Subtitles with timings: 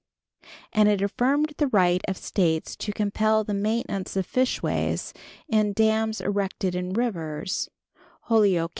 [0.73, 5.13] and it affirmed the right of States to compel the maintenance of fishways
[5.47, 7.69] in dams erected in rivers
[8.21, 8.69] (Holyoke Co.